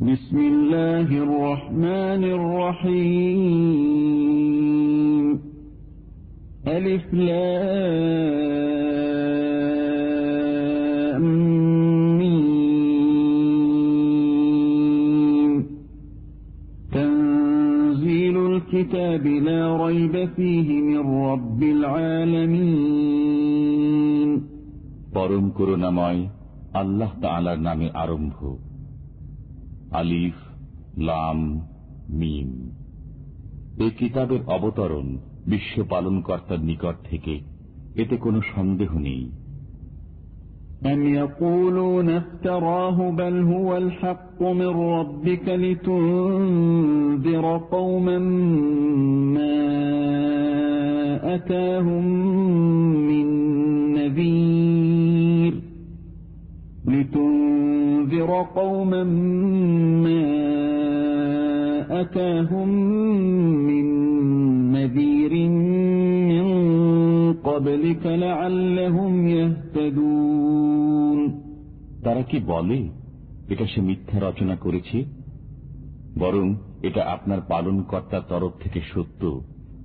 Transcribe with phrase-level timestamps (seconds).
[0.00, 2.22] بسم الله الرحمن
[3.64, 5.28] الرحيم
[6.66, 7.06] ألف
[10.34, 11.24] لام
[14.34, 15.52] ميم
[16.92, 23.04] تنزيل الكتاب لا ريب فيه من رب العالمين
[25.16, 26.20] পরম করুণাময়
[26.80, 28.38] আল্লাহ তাআলার নামে আরম্ভ
[29.92, 30.36] আলিফ
[31.00, 31.38] লাম
[32.10, 32.50] মিম
[33.78, 35.08] এই কিতাবের অবতরণ
[35.46, 37.34] বিশ্ব পালনকর্তার নিকট থেকে
[37.94, 39.24] এতে কোনো সন্দেহ নেই
[40.84, 48.18] أم يقولون افتراه بل هو الحق من ربك لتنذر قوما
[49.28, 49.60] ما
[51.34, 52.04] أتاهم
[53.08, 53.27] من
[58.28, 59.04] لتنذر قوما
[60.04, 60.24] ما
[62.00, 62.68] أتاهم
[63.60, 63.86] من
[64.72, 65.32] نذير
[66.30, 66.46] من
[67.34, 71.20] قبلك لعلهم يهتدون
[72.04, 72.78] তারা কি বলে
[73.52, 74.98] এটা সে মিথ্যা রচনা করেছে
[76.18, 76.46] বরং
[76.88, 79.22] এটা আপনার পালনকর্তার তরফ থেকে সত্য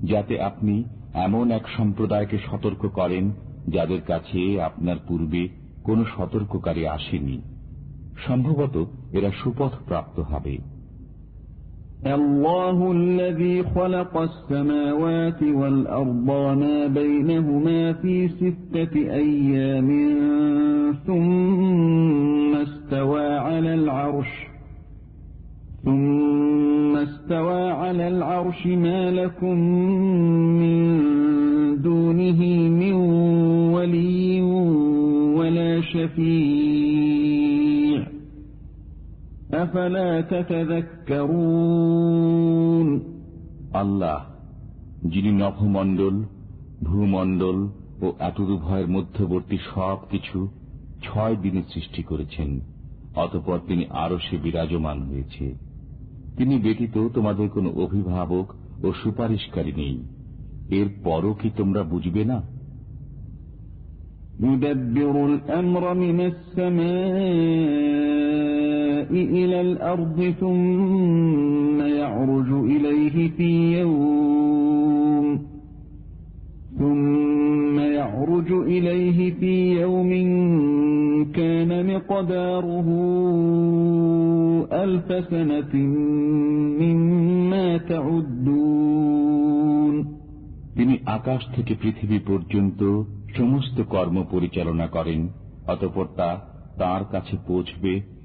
[0.04, 0.76] যাতে আপনি
[1.26, 3.26] এমন এক সম্প্রদায়কে সতর্ক করেন
[3.76, 5.42] যাদের কাছে আপনার পূর্বে
[5.88, 7.38] কোনো সতর্ককারী আসেনি
[8.28, 8.76] সম্ভবত
[9.18, 10.56] এরা সুপথ প্রাপ্ত হবে
[12.18, 19.90] الله الذي خلق السماوات والأرض وما بينهما في ستة أيام
[21.08, 24.32] ثم استوى على العرش
[25.86, 29.58] ثم استوى على العرش ما لكم
[30.62, 30.78] من
[31.82, 32.42] دونه
[32.82, 32.94] من
[33.76, 34.42] ولي
[35.38, 36.43] ولا شفيع
[39.64, 40.10] أفلا
[41.52, 41.80] تتذكرون
[43.74, 44.18] আল্লাহ
[45.12, 46.16] যিনি নভমণ্ডল
[46.88, 47.58] ভূমণ্ডল
[48.02, 50.38] ও এতদুভয়ের মধ্যবর্তী সব কিছু
[51.06, 52.50] ছয় দিনে সৃষ্টি করেছেন
[53.16, 55.46] অতপর তিনি আরো সে বিরাজমান হয়েছে
[56.38, 58.48] তিনি ব্যতীত তোমাদের কোনো অভিভাবক
[58.84, 59.96] ও সুপারিশকারী নেই
[60.80, 62.40] এর পরও কি তোমরা বুঝবে না
[64.44, 68.03] يدبر الأمر من السماء
[69.14, 75.40] إلى الأرض ثم يعرج إليه في يوم
[76.78, 80.12] ثم يعرج إليه في يوم
[81.34, 82.88] كان مقداره
[84.74, 85.74] ألف سنة
[86.82, 88.90] مما تعدون
[90.76, 92.82] তিনি আকাশ থেকে পৃথিবী পর্যন্ত
[93.38, 95.22] সমস্ত কর্ম পরিচালনা করেন
[95.68, 96.30] অতপর তা
[96.78, 97.94] তাঁর কাছে পৌঁছবে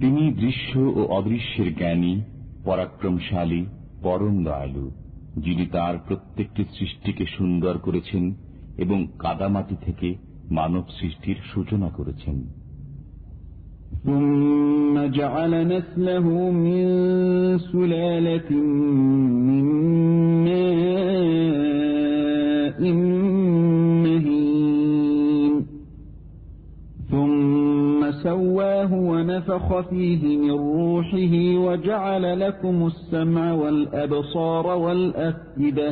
[0.00, 2.12] তিনি দৃশ্য ও অদৃশ্যের জ্ঞানী
[2.64, 3.62] পরাক্রমশালী
[4.02, 4.86] পরম দয়ালু
[5.36, 8.24] যিনি তার প্রত্যেকটি সৃষ্টিকে সুন্দর করেছেন
[8.76, 10.08] এবং কাদামাটি থেকে
[10.50, 12.38] মানব সৃষ্টির সূচনা করেছেন
[14.04, 16.26] ثم جعل نسله
[16.58, 16.84] من
[17.60, 18.50] سلالة
[19.46, 19.64] من
[20.44, 21.59] ماء
[28.90, 35.90] سواه ونفخ فيه من روحه وجعل لكم السمع والأبصار والأفئدة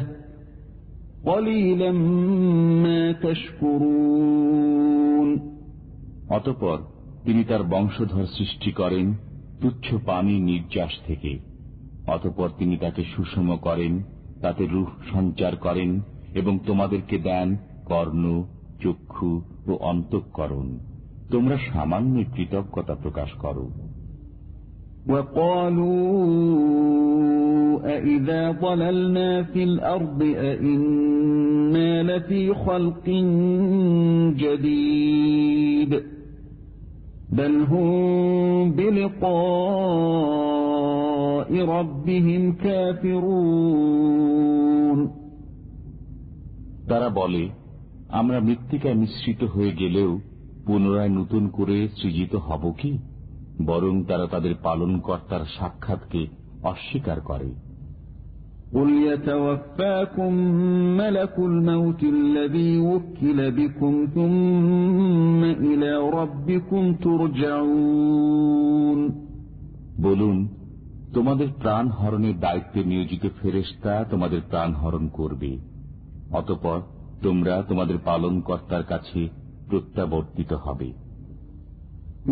[1.25, 1.91] قليلا
[2.85, 4.55] ما تشكرون
[6.31, 6.79] অতপর
[7.25, 9.07] তিনি তার বংশধর সৃষ্টি করেন
[9.61, 11.33] তুচ্ছ পানি নির্যাস থেকে
[12.07, 13.93] অতপর তিনি তাকে সুষম করেন
[14.43, 15.91] তাতে রূহ সঞ্চার করেন
[16.35, 17.49] এবং তোমাদেরকে দেন
[17.85, 18.25] কর্ণ
[18.83, 19.31] চক্ষু
[19.67, 20.69] ও অন্তঃকরণ
[21.31, 23.67] তোমরা সামান্য কৃতজ্ঞতা প্রকাশ করো
[25.07, 26.05] وقالوا
[27.87, 33.07] أئذا ضللنا في الأرض أئنا لفي خلق
[34.37, 35.93] جديد
[37.31, 37.93] بل هم
[38.73, 40.15] بلقاء
[41.67, 44.45] ربهم كافرون
[46.89, 47.45] তারা বলে
[48.11, 50.11] আমরা মৃত্তিকায় মিশ্রিত হয়ে গেলেও
[50.69, 52.93] পুনরায় নতুন করে সৃজিত হব কি
[53.65, 56.23] বরং তারা তাদের পালনকর্তার সাক্ষাৎকে
[56.65, 57.51] অস্বীকার করে
[58.73, 60.33] قل يتوفاكم
[60.97, 68.99] ملك الموت الذي وكل بكم ثم إلى ربكم ترجعون
[70.05, 70.37] বলুন
[71.15, 75.51] তোমাদের প্রাণ হরণের দায়িত্বে নিয়োজিত ফেরেস্তা তোমাদের প্রাণ হরণ করবে
[76.31, 76.79] অতপর
[77.23, 79.21] তোমরা তোমাদের পালন কর্তার কাছে
[79.69, 80.91] প্রত্যাবর্তিত হবে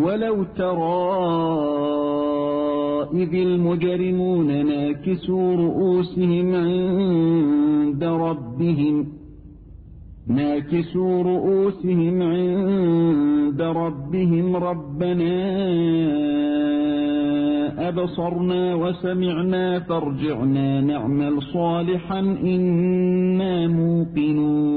[0.05, 1.03] ولو ترى
[3.13, 9.07] إذ المجرمون ناكسوا رؤوسهم عند ربهم
[10.27, 15.35] ناكسوا رؤوسهم عند ربهم ربنا
[17.89, 24.73] أبصرنا وسمعنا فارجعنا نعمل صالحا إنا موقنون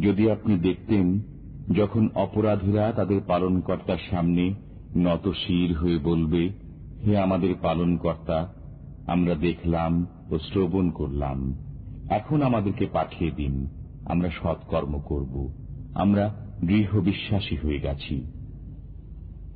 [0.00, 1.20] যদি আপনি দেখতেন
[1.74, 4.54] যখন অপরাধীরা তাদের পালনকর্তার সামনে
[4.96, 6.50] নত শির হয়ে বলবে,
[7.06, 8.54] হে আমাদের পালনকর্তা,
[9.06, 11.54] আমরা দেখলাম ও শ্রবণ করলাম।
[12.10, 13.66] এখন আমাদেরকে পাঠিয়ে দিন,
[14.04, 15.52] আমরা সৎকর্ম করব।
[15.94, 18.39] আমরা দৃঢ় বিশ্বাসী হয়ে গেছি।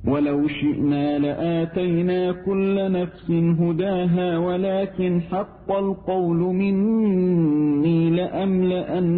[0.06, 3.30] ولو شئنا لآتينا كل نفس
[3.60, 9.10] هداها ولكن حق القول مني لأملأن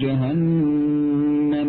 [0.00, 1.68] جهنم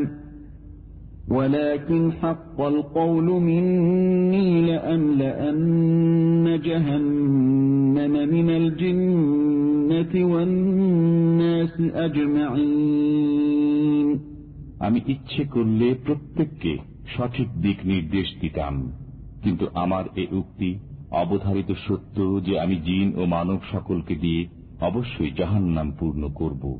[1.29, 14.07] ولكن حق القول مني لأملأن جهنم من الجنة والناس أجمعين
[14.85, 16.73] আমি ইচ্ছে করলে প্রত্যেককে
[17.16, 18.92] সঠিক দিক নির্দেশ দিতাম।
[19.42, 20.78] কিন্তু আমার এ উক্তি
[21.10, 24.48] অবধারিত সত্য যে আমি জিন ও মানব সকলকে দিয়ে
[24.80, 26.78] অবশ্যই জাহান নাম পূর্ণ করব।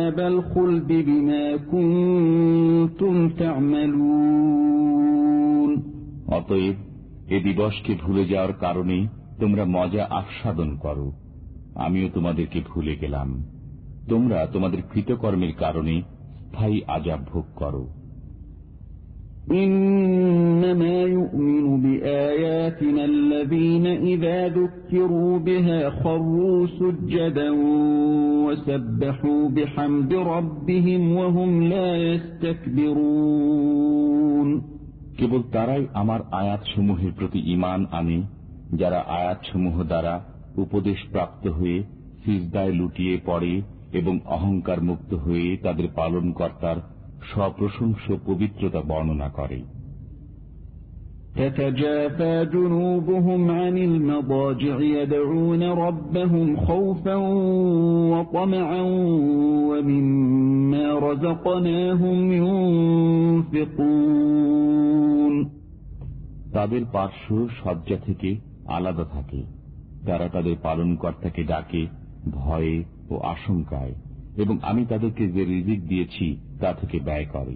[0.00, 1.02] তুমি খুলদি
[6.29, 6.75] অতএব
[7.27, 8.97] এ দিবসকে ভুলে যাওয়ার কারণে
[9.39, 11.07] তোমরা মজা আস্বাদন করো
[11.75, 13.29] আমিও তোমাদেরকে ভুলে গেলাম
[14.09, 15.95] তোমরা তোমাদের কৃতকর্মের কারণে
[16.45, 17.83] স্থায়ী আজাব ভোগ করো
[19.53, 27.49] إنما يؤمن بآياتنا الذين إذا ذكروا بها خروا سجدا
[28.45, 31.89] وسبحوا بحمد ربهم وهم لا
[33.67, 34.49] يستكبرون
[35.20, 38.22] কেবল তারাই আমার আয়াতসমূহের প্রতি ইমান আনে,
[38.76, 40.24] যারা আয়াতসমূহ দ্বারা
[40.56, 41.84] উপদেশ প্রাপ্ত হয়ে
[42.24, 43.62] সিজদায় লুটিয়ে পড়ে
[43.92, 46.76] এবং অহংকার মুক্ত হয়ে তাদের পালনকর্তার
[47.34, 49.79] সপ্রশংস পবিত্রতা বর্ণনা করে।
[51.35, 57.15] تتجافى جنوبهم عن المضاجع يدعون ربهم خوفا
[58.11, 58.81] وطمعا
[59.69, 62.17] ومما رزقناهم
[64.15, 65.35] ينفقون
[66.53, 67.29] তাদের পার্শ্ব
[67.59, 68.29] শয্যা থেকে
[68.67, 69.41] আলাদা থাকে
[70.05, 71.83] তারা তাদের পালনকর্তাকে ডাকে
[72.31, 72.75] ভয়ে
[73.09, 73.93] ও আশঙ্কায়
[74.37, 76.27] এবং আমি তাদেরকে যে রিজিক দিয়েছি
[76.59, 77.55] তা থেকে ব্যয় করে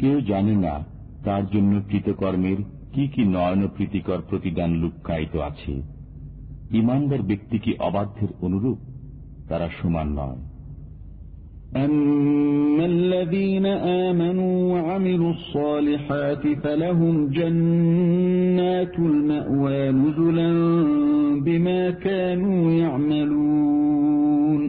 [0.00, 0.74] কেউ জানে না
[1.24, 2.58] তার জন্য কৃতকর্মের
[2.92, 5.74] কি কি নয়ন প্রীতিকর প্রতিদান লুক্কায়িত আছে
[6.72, 8.78] ইমানদার ব্যক্তি কি অবাধ্যের অনুরূপ
[9.48, 10.40] তারা সমান নয়
[11.76, 13.66] أما الذين
[14.06, 20.50] آمنوا وعملوا الصالحات فلهم جنات المأوى نزلا
[21.38, 24.62] بما كانوا يعملون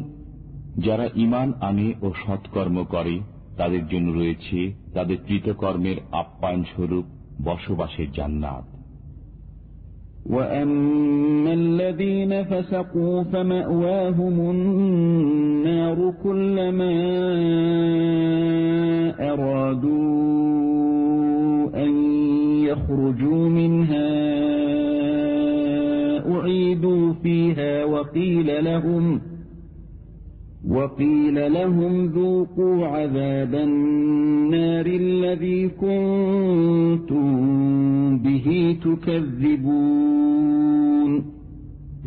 [0.86, 3.16] যারা ইমান আনে ও সৎকর্ম করে
[3.58, 4.60] তাদের জন্য রয়েছে
[4.94, 7.06] তাদের কৃতকর্মের আপ্যায়ন স্বরূপ
[7.44, 8.66] বসবাসের জান্নাত
[10.30, 16.94] وأما الذين فسقوا فمأواهم النار كلما
[20.28, 21.92] أرادوا أن
[22.64, 24.10] يخرجوا منها
[26.28, 29.22] أعيدوا فيها وقيل لهم
[30.72, 37.28] وقيل لهم ذوقوا عذاب النار الذي كنتم
[38.18, 38.48] به
[39.88, 41.12] تكذبون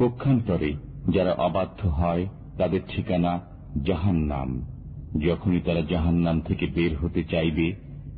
[0.00, 0.70] পক্ষান্তরে
[1.14, 2.24] যারা অবাধ্য হয়
[2.58, 3.32] তাদের ঠিকানা
[3.88, 4.50] জাহান নাম
[5.26, 7.66] যখনই তারা জাহান নাম থেকে বের হতে চাইবে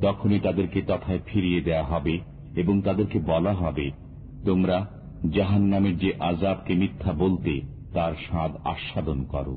[0.01, 2.15] তখনই তাদেরকে তথায় ফিরিয়ে দেয়া হবে
[2.55, 3.85] এবং তাদেরকে বলা হবে
[4.45, 4.77] তোমরা
[5.35, 7.53] জাহান নামের যে আজাবকে মিথ্যা বলতে
[7.93, 9.55] তার স্বাদ আস্বাদন করো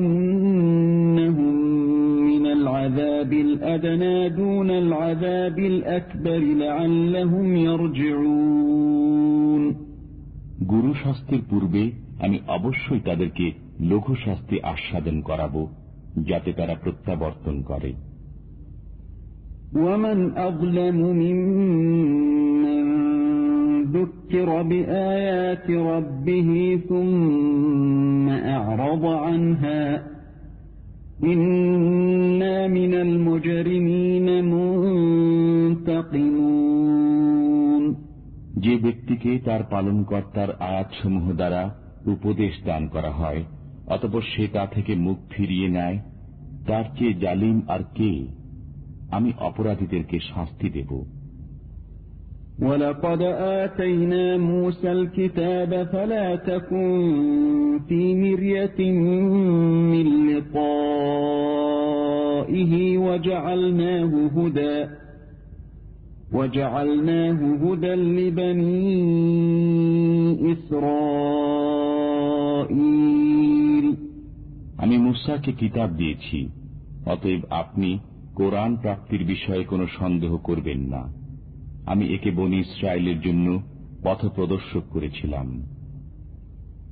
[0.00, 1.54] ولنذيقنهم
[2.22, 9.62] من العذاب الأدنى دون العذاب الأكبر لعلهم يرجعون
[10.70, 11.82] গুরু শাস্তির পূর্বে
[12.24, 13.46] আমি অবশ্যই তাদেরকে
[13.90, 15.54] লঘু শাস্তি আস্বাদন করাব
[16.28, 17.92] যাতে তারা প্রত্যাবর্তন করে
[19.76, 22.33] ومن أظلم ممن
[24.34, 29.82] ذكر بآيات ربه ثم أعرض عنها
[31.22, 34.26] إنا من المجرمين
[36.50, 37.84] منتقمون
[38.64, 41.62] যে ব্যক্তিকে তার পালনকর্তার আয়াতসমূহ দ্বারা
[42.06, 43.42] উপদেশ দান করা হয়
[43.86, 45.98] অতপর সে তা থেকে মুখ ফিরিয়ে নেয়
[46.66, 48.12] তার চেয়ে জালিম আর কে
[49.10, 50.90] আমি অপরাধীদেরকে শাস্তি দেব
[52.62, 53.22] ولقد
[53.62, 56.90] آتينا موسى الكتاب فلا تكن
[57.88, 58.90] في مرية
[59.92, 60.06] من
[61.30, 64.86] لقائه وجعلناه هدى
[66.32, 68.90] وجعلناه هدى لبني
[72.50, 73.96] إسرائيل
[74.78, 76.48] আমি মুসাকে কিতাব দিয়েছি
[77.06, 77.98] অতএব আপনি
[78.34, 81.02] কোরআন প্রাপ্তির বিষয়ে কোনো সন্দেহ করবেন না
[81.86, 83.46] আমি একে বনি ইসরায়েলের জন্য
[84.02, 85.48] পথ প্রদর্শক করেছিলাম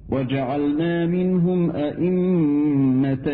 [0.09, 3.27] وجعلنا منهم أئمة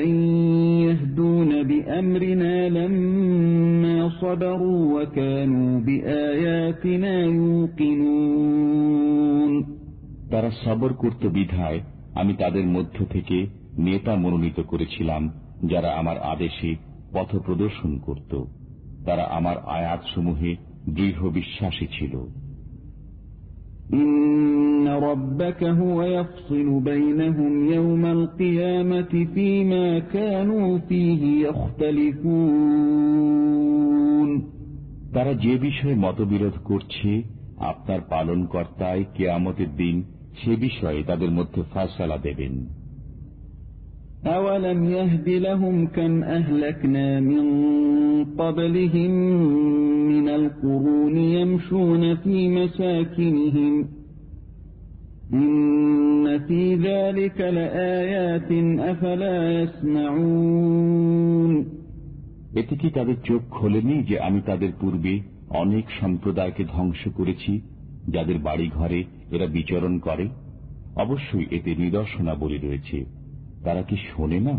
[0.80, 7.14] يهدون بأمرنا لما صبروا وكانوا بآياتنا
[8.24, 9.52] يوقنون
[10.32, 11.80] তারা সবর করত বিধায়
[12.14, 13.36] আমি তাদের মধ্য থেকে
[13.78, 15.22] নেতা মনোনীত করেছিলাম
[15.64, 16.70] যারা আমার আদেশে
[17.12, 18.32] পথ প্রদর্শন করত
[19.04, 20.52] তারা আমার আয়াতসমূহে
[20.85, 22.17] দৃঢ় বিশ্বাসী ছিল।
[35.13, 37.23] তারা যে বিষয়ে মতবিরোধ করছে
[37.57, 40.03] আপনার পালন কর্তায় কেয়ামতের দিন
[40.43, 42.78] সে বিষয়ে তাদের মধ্যে ফায়সালা দেবেন।
[44.26, 47.44] أولم يهد لهم كم أهلكنا من
[48.34, 49.10] قبلهم
[50.08, 53.72] من القرون يمشون في مساكنهم
[55.34, 58.50] إن في ذلك لآيات
[58.82, 61.52] أفلا يسمعون
[62.60, 65.12] এতে কি তাদের চোখ খোলেনি যে আমি তাদের পূর্বে
[65.62, 67.52] অনেক সম্প্রদায়কে ধ্বংস করেছি
[68.08, 70.26] যাদের বাড়ি ঘরে এরা বিচরণ করে
[70.96, 72.98] অবশ্যই এতে নিদর্শনাবলী রয়েছে
[73.64, 74.56] তারা কি শোনে না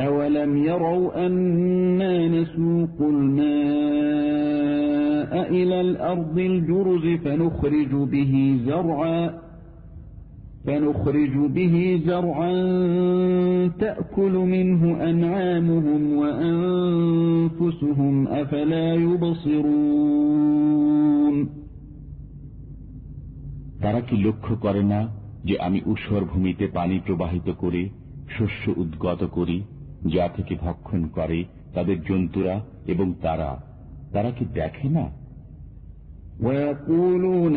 [0.00, 3.52] أولم يروا أنا نسوق الماء
[5.50, 9.34] إلى الأرض الجرز فنخرج به زرعا
[10.66, 12.52] فنخرج به زرعا
[13.78, 18.94] تأكل منه أنعامهم وأنفسهم أفلا
[20.14, 21.36] يبصرون
[23.82, 25.00] তারা কি লক্ষ্য করে না
[25.44, 27.82] যে আমি উষর ভূমিতে পানি প্রবাহিত করে
[28.28, 29.58] শস্য উদ্গত করি
[30.06, 31.44] যা থেকে ভক্ষণ করে
[31.74, 33.50] তাদের জন্তুরা এবং তারা
[34.12, 35.06] তারা কি দেখে না
[36.40, 37.56] ويقولون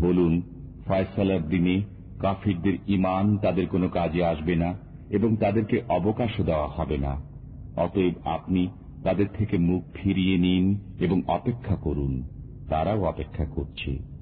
[0.00, 0.42] বলুন
[0.86, 1.82] ফয়সালার দিনে
[2.18, 4.74] কাফিরদের ইমান তাদের কোনো কাজে আসবে না
[5.10, 7.22] এবং তাদেরকে অবকাশও দেওয়া হবে না।
[7.76, 8.68] অতএব আপনি
[9.04, 12.22] তাদের থেকে মুখ ফিরিয়ে নিন এবং অপেক্ষা করুন।
[12.68, 14.15] তারাও অপেক্ষা করছে।